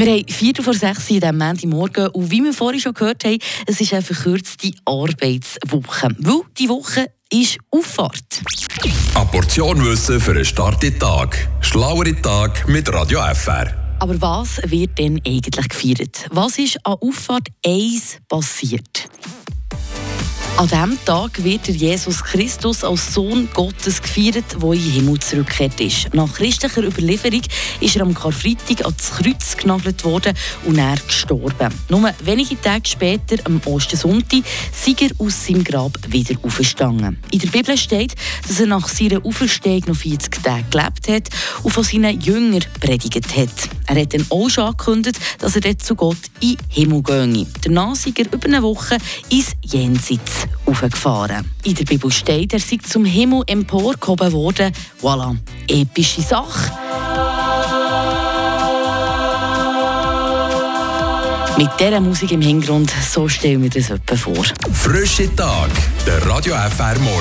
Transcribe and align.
Wir 0.00 0.12
haben 0.12 0.26
Viertel 0.28 0.64
vor 0.64 0.72
sechs 0.72 1.10
in 1.10 1.20
diesem 1.20 1.36
Montagmorgen 1.36 2.06
und 2.08 2.30
wie 2.30 2.42
wir 2.42 2.54
vorhin 2.54 2.80
schon 2.80 2.94
gehört 2.94 3.22
haben, 3.22 3.36
es 3.66 3.82
ist 3.82 3.92
eine 3.92 4.00
verkürzte 4.00 4.70
Arbeitswoche. 4.86 6.08
Weil 6.18 6.40
die 6.58 6.70
Woche 6.70 7.12
ist 7.30 7.58
Auffahrt. 7.70 8.40
Eine 9.14 9.26
Portion 9.26 9.84
Wissen 9.84 10.18
für 10.18 10.30
einen 10.30 10.46
starken 10.46 10.98
Tag. 10.98 11.46
Schlauere 11.60 12.14
Tag 12.22 12.66
mit 12.66 12.90
Radio 12.90 13.20
FR. 13.34 13.98
Aber 13.98 14.18
was 14.22 14.62
wird 14.64 14.96
denn 14.96 15.20
eigentlich 15.26 15.68
gefeiert? 15.68 16.24
Was 16.30 16.58
ist 16.58 16.78
an 16.86 16.94
Auffahrt 16.94 17.48
1 17.66 18.20
passiert? 18.26 19.06
An 20.60 20.68
diesem 20.68 20.98
Tag 21.06 21.42
wird 21.42 21.68
Jesus 21.68 22.22
Christus 22.22 22.84
als 22.84 23.14
Sohn 23.14 23.48
Gottes 23.54 24.02
gefeiert, 24.02 24.44
der 24.60 24.72
in 24.72 24.82
den 24.82 24.92
Himmel 24.92 25.18
zurückgekehrt 25.18 25.80
ist. 25.80 26.12
Nach 26.12 26.30
christlicher 26.30 26.82
Überlieferung 26.82 27.40
ist 27.80 27.96
er 27.96 28.02
am 28.02 28.12
Karfreitag 28.12 28.84
ans 28.84 29.10
Kreuz 29.10 29.56
genagelt 29.56 30.04
worden 30.04 30.36
und 30.66 30.76
er 30.76 30.96
gestorben. 30.98 31.72
Nur 31.88 32.12
wenige 32.24 32.60
Tage 32.60 32.86
später, 32.86 33.36
am 33.44 33.58
Ostersonntag, 33.64 34.42
sei 34.70 34.94
er 35.00 35.10
aus 35.18 35.46
seinem 35.46 35.64
Grab 35.64 35.96
wieder 36.08 36.34
auferstanden. 36.42 37.18
In 37.30 37.38
der 37.38 37.48
Bibel 37.48 37.78
steht, 37.78 38.14
dass 38.46 38.60
er 38.60 38.66
nach 38.66 38.86
seiner 38.86 39.24
Auferstehung 39.24 39.84
noch 39.86 39.96
40 39.96 40.42
Tage 40.42 40.64
gelebt 40.70 41.08
hat 41.08 41.30
und 41.62 41.70
von 41.70 41.84
seinen 41.84 42.20
Jüngern 42.20 42.66
predigt 42.78 43.34
hat. 43.34 43.79
Er 43.90 44.02
hat 44.02 44.14
dann 44.14 44.24
auch 44.30 44.48
schon 44.48 44.66
angekündigt, 44.66 45.18
dass 45.40 45.56
er 45.56 45.62
dort 45.62 45.82
zu 45.82 45.96
Gott 45.96 46.16
in 46.38 46.56
den 46.56 46.58
Himmel 46.68 47.02
gehe. 47.02 47.46
Danach 47.62 47.96
sei 47.96 48.12
er 48.16 48.32
über 48.32 48.46
eine 48.46 48.62
Woche 48.62 48.98
ins 49.30 49.56
Jenseits 49.62 50.46
aufgefahren. 50.64 51.50
In 51.64 51.74
der 51.74 51.84
Bibel 51.84 52.08
steht, 52.12 52.52
er 52.52 52.60
sei 52.60 52.78
zum 52.88 53.04
Himmel 53.04 53.42
emporgehoben 53.48 54.30
worden. 54.32 54.72
Voilà, 55.02 55.36
epische 55.66 56.22
Sache. 56.22 56.70
Mit 61.58 61.70
dieser 61.80 62.00
Musik 62.00 62.30
im 62.30 62.42
Hintergrund, 62.42 62.92
so 63.12 63.28
stellen 63.28 63.60
wir 63.60 63.70
das 63.70 63.90
etwa 63.90 64.14
vor. 64.14 64.44
Frische 64.72 65.34
Tag, 65.34 65.70
der 66.06 66.24
Radio 66.26 66.54
FR 66.54 66.96
Morgen. 67.00 67.18